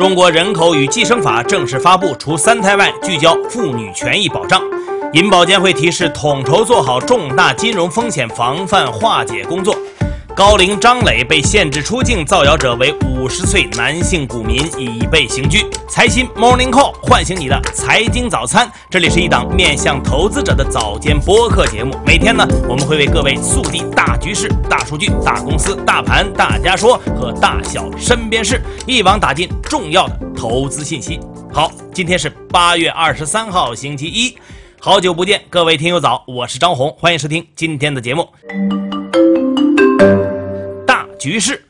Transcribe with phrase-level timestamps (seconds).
[0.00, 4.58] 中国人口与计生法正式发布，除三胎外，聚焦妇女权益保障。
[5.12, 9.76] 银保监会提示，统筹做好重大金融风险防范化解工作。
[10.34, 15.66] 高龄张磊被限制出境，造谣者为五十岁男性股民，已被刑拘。
[15.88, 21.94] 财新 Morning Call 唤醒你的财经早餐，这里是一档面向投资者的早间播客节目。
[22.06, 31.20] 每天呢，我们会为各位速递大局势、大数据、大公司、大盘、大家说和大小身边事，一网打尽重要的投资信息。
[31.52, 34.36] 好，今天是八月二十三号，星期一，
[34.78, 38.26] 好久不见，各位听友早，我是张红，欢迎收听今天的节目。
[41.20, 41.62] 局势，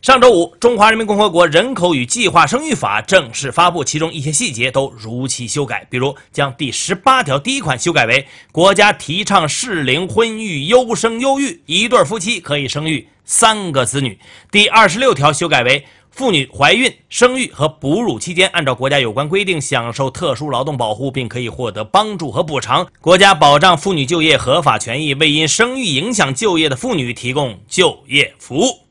[0.00, 14.12] 上周五，《中华人民共和国人口与计划生育法》正式发布，其中一些细节都如期修改，比如将第十八条第一款修改为国家提倡适龄婚育、优生优育，一对夫妻可以生育三个子女；
[14.52, 28.81] 第二十六条修改为妇女怀孕、生育和哺乳期间，按照国家有关规定享受特殊劳动保护，并可以获得帮助和补偿，国家保障妇女就业合法权益，为因生育影响就业的妇女提供就业服务。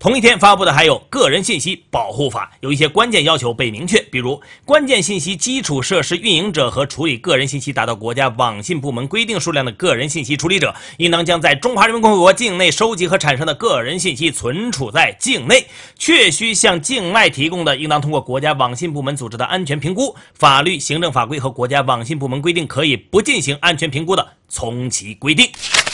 [0.00, 15.66] 同一天发布的还有《个人信息保护法》，有一些关键要求被明确，比如关键信息基础设施运营者和处理个人信息达到国家网信部门规定数量的个人信息处理者，应当将在中华人民共和国境内收集和产生的个人信息存储在境内，
[15.98, 25.46] 确需向境外提供的，应当通过国家网信部门组织的安全评估，法律、行政法规和国家网信部门规定可以不进行安全评估的，从其规定。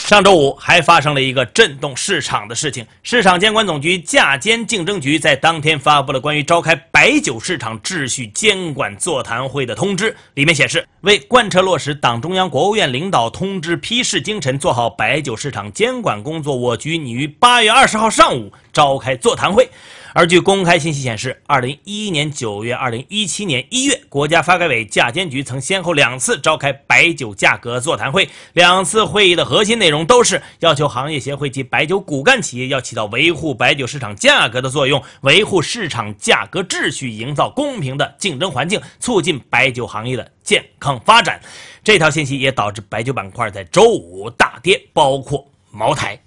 [0.07, 19.69] 上周五还发生了一个震动市场的事情，市场监管总局价监竞争局在当天发布了关于召开白酒市场秩序监管座谈会的通知，里面显示，为贯彻落实党中央、国务院领导通知批示精神，做好白酒市场监管工作，我局拟于八月二十号上午召开座谈会。
[20.17, 28.27] 而据公开信息显示，二零一一年九月、二零一七年一月，国家发改委、价监局曾先后两次召开白酒价格座谈会。
[28.53, 41.39] 两次会议的核心内容都是要求行业协会及白酒骨干企业要起到维护白酒市场价格的作用，维护市场价格秩序，营造公平的竞争环境，促进白酒行业的健康发展。
[41.83, 46.19] 这条信息也导致白酒板块在周五大跌，包括茅台。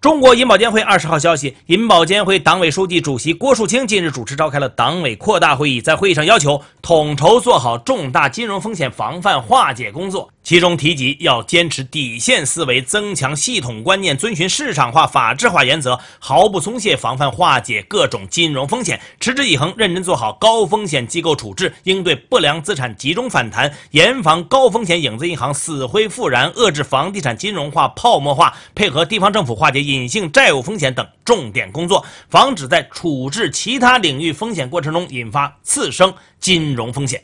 [0.00, 10.30] 中国银保监会二十号消息，银保监会党委书记、主席郭树清近日主持召开了党委扩大会议，在会议上要求统筹做好重大金融风险防范化解工作。
[10.42, 37.22] 其中提及要坚持底线思维，增强系统观念，遵循市场化、法治化原则，毫不松懈防范化解各种金融风险，持之以恒，认真做好高风险机构处置，应对不良资产集中反弹，严防高风险影子银行死灰复燃，遏制房地产金融化、泡沫化，配合地方政府化解隐性债务风险等重点工作，防止在处置其他领域风险过程中引发次生金融风险。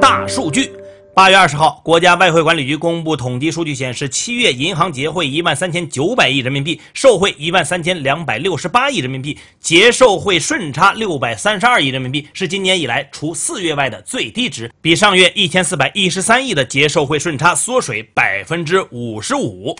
[0.00, 0.70] 大数据。
[1.18, 19.76] 八月二十号，国家外汇管理局公布统计数据显示，七月银行结汇一万三千九百亿人民币，受汇一万三千两百六十八亿人民币，结售汇顺差六百三十二亿人民币，是今年以来除四月外的最低值，比上月一千四百一十三亿的结售汇顺差缩水百分之五十五。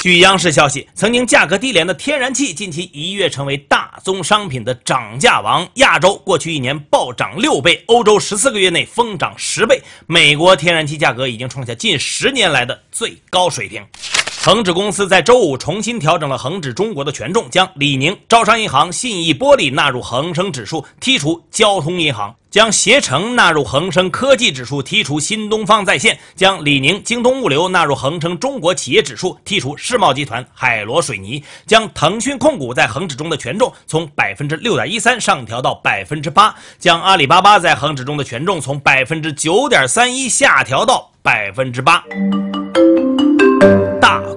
[0.00, 5.68] 据央视消息，曾经价格低廉的天然气近期一跃成为大宗商品的涨价王。
[5.74, 13.84] 亚洲过去一年暴涨六倍，欧洲十四个月内疯涨十倍，美国天然气价格已经创下近十年来的最高水平。
[14.50, 42.02] 恒指公司在周五重新调整了恒指中国的权重，将李宁、招商银行、信义玻璃纳入恒生指数，剔除交通银行；将携程纳入恒生科技指数，剔除新东方在线；将李宁、京东物流纳入恒生中国企业指数，剔除世贸集团、海螺水泥；将腾讯控股在恒指中的权重从百分之六点一三上调到百分之八；将阿里巴巴在恒指中的权重从百分之九点三一下调到百分之八。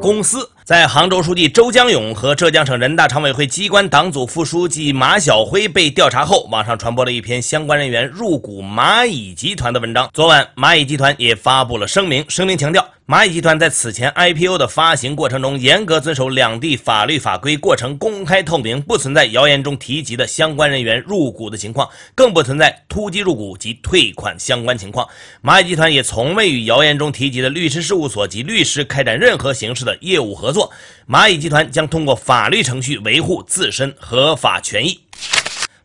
[0.03, 10.10] 公司在杭州书记周江勇和浙江省人大常委会机关党组副书记马晓辉被调查后，网上传播了一篇相关人员入股蚂蚁集团的文章。
[10.13, 12.88] 昨晚，蚂蚁集团也发布了声明，声明强调。
[13.06, 25.06] 蚂蚁集团在此前 IPO 的发行过程中，严格遵守两地法律法规，过程公开透明，不存在谣言中提及的相关人员入股的情况，更不存在突击入股及退款相关情况。
[25.44, 30.72] 蚂蚁集团也从未与谣言中提及的律师事务所及律师开展任何形式的业务合作。
[31.10, 35.03] 蚂蚁集团将通过法律程序维护自身合法权益。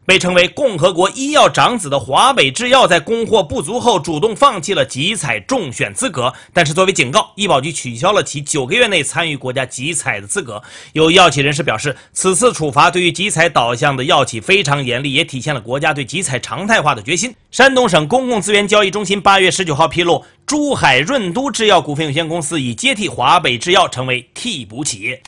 [0.09, 6.33] 被称为“共和国医药长子”的华北制药，在供货不足后，主动放弃了集采中选资格。
[6.55, 10.63] 但是作为警告，医保局取消了其九个月内参与国家集采的资格。
[10.95, 17.35] 有药企人士表示，此次处罚对于集采导向的药企非常严厉，也体现了国家对集采常态化的决心。
[17.51, 25.23] 山东省公共资源交易中心八月十九号披露，珠海润都制药股份有限公司已接替华北制药成为替补企业。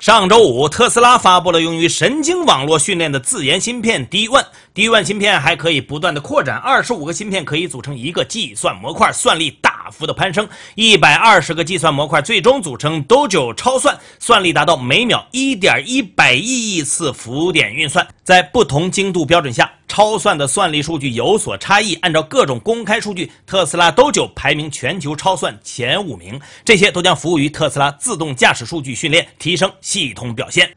[0.00, 4.46] 上周五，特斯拉发布了用于神经网络训练的自研芯片 D1。
[4.72, 10.48] D1 芯片还可以不断的扩展，二十五个芯片可以组成一个计算模块，算力大幅的攀升。
[10.76, 18.06] 一百二十个计算模块最终组成 Dojo 超算，算力达到每秒一点一百亿亿次浮点运算。
[18.22, 21.94] 在不同精度标准下，超算的算力数据有所差异。
[21.94, 26.40] 按照各种公开数据，特斯拉 Dojo 排名全球超算前五名。
[26.64, 30.70] 这些都将服务于特斯拉自动驾驶数据训练，提升系统表现。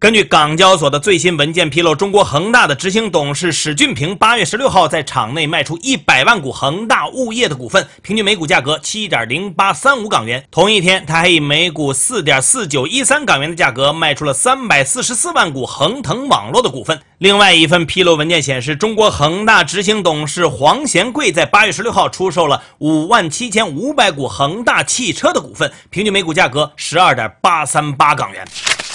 [0.00, 10.42] 根据港交所的最新文件披露，中国恒大的执行董事史俊平八月十六号在场内卖出一百万股恒大物业的股份，平均每股价格七点零八三五港元。
[10.50, 16.98] 同一天，他还以每股四点四九一三港元的价格卖出了三百四十四万股恒腾网络的股份。
[17.18, 28.42] 另外一份披露文件显示，中国恒大执行董事黄贤贵在八月十六号出售了五万七千五百股恒大汽车的股份，平均每股价格十二点八三八港元。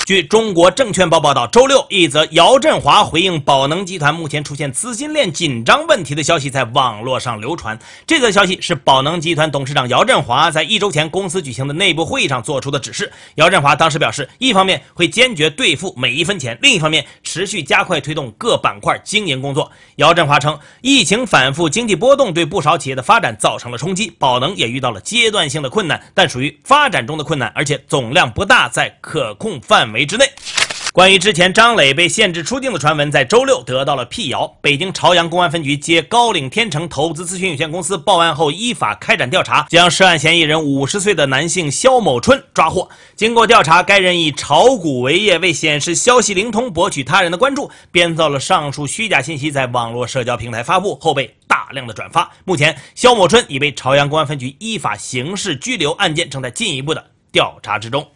[0.06, 7.77] 据中国证全报报道，周六一则姚振华回应宝能集团目前出现资金链紧张问题的消息在网络上流传。
[8.07, 13.12] 这则消息是宝能集团董事长姚振华在一周前公司举行的内部会议上做出的指示。
[13.36, 19.69] 姚振华当时表示，一方面会坚决兑付每一分钱，另一方面持续加快推动各板块经营工作。
[19.97, 29.86] 姚振华称，疫情反复、经济波动对不少企业的发展造成了冲击，宝能也遇到了阶段性的困难，但属于发展中的困难，而且总量不大，在可控范。
[29.92, 30.25] 围之内。
[30.95, 34.47] 关于之前张磊被限制出境的传闻，在周六得到了辟谣。
[34.62, 42.88] 北京朝阳公安分局接高岭天成投资咨询有限公司报案后，依法开展调查，将涉案嫌疑人五十岁的男性肖某春抓获。
[43.13, 52.31] 经过调查，该人以炒股为业，为显示消息灵通，博取他人的关注，编造了上述虚假信息，在网络社交平台发布后被大量的转发。
[52.45, 57.03] 目前，肖某春已被朝阳公安分局依法刑事拘留，案件正在进一步的
[57.33, 58.07] 调查之中。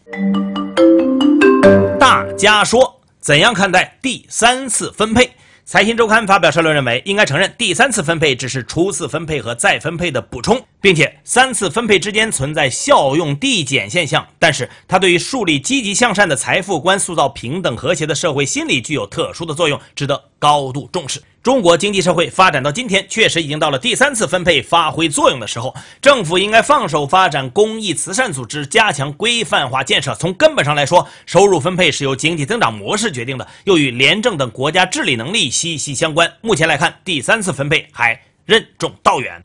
[2.00, 5.30] 大家说，怎样看待第三次分配？
[5.66, 14.26] 财新周刊发表社论认为，应该承认第三次分配只是初次分配和再分配的补充，并且三次分配之间存在效用递减现象。
[14.40, 21.22] 但是，它对于树立积极向善的财富观、塑造平等和谐的社会心理具有特殊的作用，值得高度重视。
[21.42, 25.74] 中国经济社会发展到今天，确实已经到了第三次分配发挥作用的时候。
[26.02, 30.14] 政府应该放手发展公益慈善组织，加强规范化建设。
[30.16, 36.30] 从根本上来说，收入分配是由经济增长模式决定的，又与廉政等国家治理能力息息相关。
[36.42, 39.42] 目前来看，第三次分配还任重道远。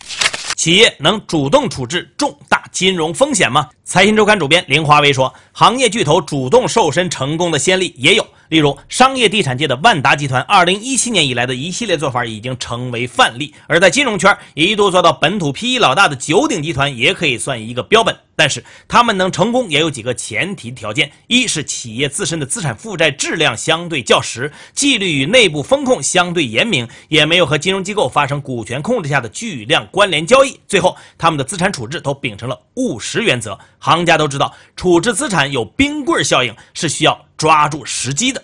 [0.56, 3.68] 企业能主动处置重大金融风险吗？
[3.86, 8.26] 财新周刊主编林华为说，行业巨头主动瘦身成功的先例也有。
[8.48, 18.16] 例如，商业地产界的万达集团，二零一七年以来的一系列做法已经成为范例；而在金融圈一度做到本土 PE 老大的九鼎集团，也可以算一个标本。
[18.36, 33.58] 但是，他们能成功也有几个前提条件：一是企业自身的资产负债质量相对较实，纪律与内部风控相对严明，也没有和金融机构发生股权控制下的巨量关联交易；最后，他们的资产处置都秉承了务实原则。
[33.78, 37.18] 行家都知道，处置资产有冰棍效应，是需要。
[37.36, 38.42] 抓住时机的，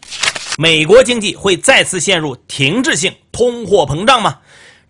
[0.58, 4.38] 美国经济会再次陷入停滞性通货膨胀吗？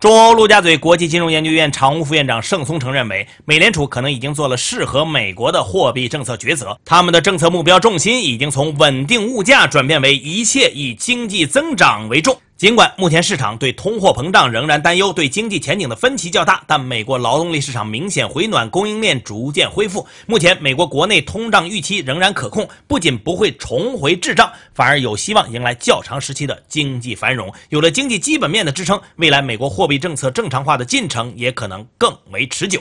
[0.00, 12.40] 中欧陆家嘴国际金融研究院常务副院长盛松成认为，美联储可能已经做了适合美国的货币政策抉择，他们的政策目标重心已经从稳定物价转变为一切以经济增长为重。
[12.60, 20.06] 尽管目前市场对通货膨胀仍然担忧，对经济前景的分歧较大，但美国劳动力市场明显回暖，供应链逐渐恢复。
[20.26, 27.50] 目前美国国内通胀预期仍然可控，不仅不会重回滞胀，反而有希望迎来较长时期的经济繁荣。
[27.70, 32.78] 有了经济基本面的支撑，未来美国货币政策正常化的进程也可能更为持久。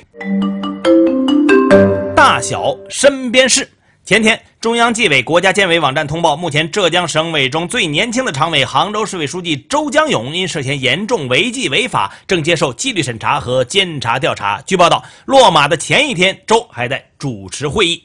[2.13, 3.65] 大小身边事。
[4.09, 14.59] 前天，中央纪委国家监委网站通报，目前浙江省委中最年轻的常委、杭州市委书记周江勇因涉嫌严重违纪违法，正接受纪律审查和监察调查。
[14.65, 18.03] 据报道，落马的前一天，周还在主持会议。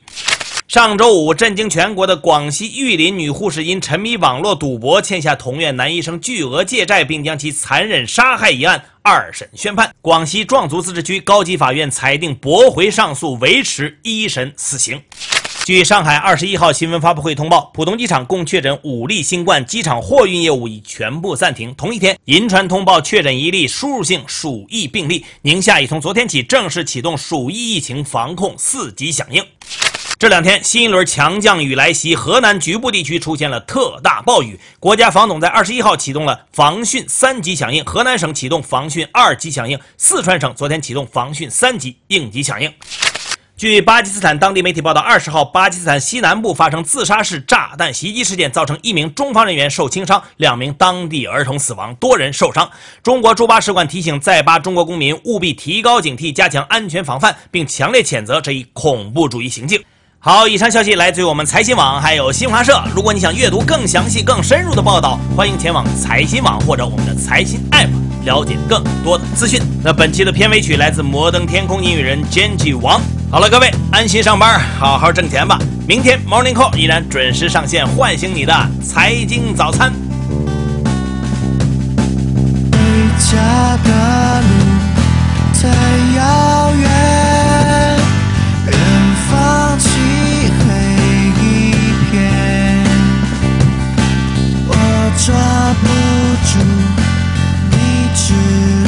[0.68, 15.00] 上周五，震惊全国的广西玉林女护士因沉迷网络赌博，欠下同院男医生巨额借债，并将其残忍杀害一案，二审宣判，广西壮族自治区高级法院裁定驳回上诉，维持一审死刑。
[15.64, 21.74] 据上海二十一号新闻发布会通报，浦东机场共确诊五例新冠，机场货运业务已全部暂停。
[21.74, 29.42] 同一天，银川通报确诊一例输入性鼠疫病例，宁夏已从昨天起正式启动鼠疫疫情防控四级响应。
[30.18, 34.60] 这两天，新一轮强降雨来袭，河南局部地区出现了特大暴雨。
[34.78, 42.70] 国家防总在二十一号启动了防汛三级响应，河南省启动防汛二级响应，四川省昨天启动防汛三级应急响应。
[43.64, 52.70] 据巴基斯坦当地媒体报道，二十号，巴基斯坦西南部发生自杀式炸弹袭击事件，造成一名中方人员受轻伤，两名当地儿童死亡，多人受伤。
[53.02, 59.82] 中国驻巴使馆提醒在巴中国公民务必提高警惕，加强安全防范，并强烈谴责这一恐怖主义行径。
[60.18, 62.84] 好，以上消息来自于我们财新网，还有新华社。
[62.94, 67.88] 如果你想阅读更详细、更深入的报道，欢迎前往财新网或者我们的财新 App
[68.24, 73.00] 了解更多的资讯，那本期的片尾曲来自摩登天空音乐人 JG 王。
[73.30, 75.58] 好了，各位，安心上班，好好挣钱吧。
[75.86, 79.92] 明天 morning call 依然准时上线，唤醒你的财经早餐。
[82.70, 82.78] 回
[83.18, 84.46] 家的路
[85.60, 85.68] 太
[86.16, 86.84] 遥远。
[88.66, 88.72] 远
[89.28, 89.88] 方漆
[90.60, 90.64] 黑
[91.42, 91.44] 一
[92.10, 92.12] 片。
[94.66, 94.70] 我
[95.18, 95.34] 抓
[95.82, 95.84] 不
[96.46, 97.03] 住。
[98.26, 98.83] 去